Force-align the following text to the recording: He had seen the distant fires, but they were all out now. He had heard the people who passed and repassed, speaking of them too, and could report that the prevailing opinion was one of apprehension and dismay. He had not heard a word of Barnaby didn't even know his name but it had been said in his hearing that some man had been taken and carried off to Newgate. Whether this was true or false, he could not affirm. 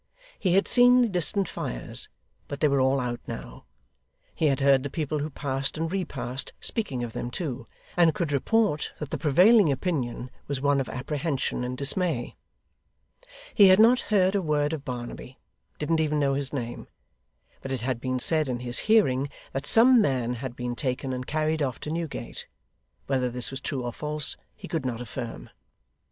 He 0.39 0.55
had 0.55 0.67
seen 0.67 1.01
the 1.03 1.09
distant 1.09 1.47
fires, 1.47 2.09
but 2.47 2.59
they 2.59 2.67
were 2.67 2.81
all 2.81 2.99
out 2.99 3.19
now. 3.27 3.65
He 4.33 4.47
had 4.47 4.59
heard 4.59 4.81
the 4.81 4.89
people 4.89 5.19
who 5.19 5.29
passed 5.29 5.77
and 5.77 5.91
repassed, 5.91 6.53
speaking 6.59 7.03
of 7.03 7.13
them 7.13 7.29
too, 7.29 7.67
and 7.95 8.15
could 8.15 8.31
report 8.31 8.93
that 8.97 9.11
the 9.11 9.19
prevailing 9.19 9.71
opinion 9.71 10.31
was 10.47 10.59
one 10.59 10.79
of 10.81 10.89
apprehension 10.89 11.63
and 11.63 11.77
dismay. 11.77 12.35
He 13.53 13.67
had 13.67 13.77
not 13.77 13.99
heard 14.09 14.33
a 14.33 14.41
word 14.41 14.73
of 14.73 14.83
Barnaby 14.83 15.37
didn't 15.77 15.99
even 15.99 16.19
know 16.19 16.33
his 16.33 16.51
name 16.51 16.87
but 17.61 17.71
it 17.71 17.81
had 17.81 18.01
been 18.01 18.17
said 18.17 18.47
in 18.47 18.61
his 18.61 18.79
hearing 18.89 19.29
that 19.53 19.67
some 19.67 20.01
man 20.01 20.33
had 20.33 20.55
been 20.55 20.75
taken 20.75 21.13
and 21.13 21.27
carried 21.27 21.61
off 21.61 21.79
to 21.81 21.91
Newgate. 21.91 22.47
Whether 23.05 23.29
this 23.29 23.51
was 23.51 23.61
true 23.61 23.83
or 23.83 23.93
false, 23.93 24.35
he 24.55 24.67
could 24.67 24.83
not 24.83 24.99
affirm. 24.99 25.51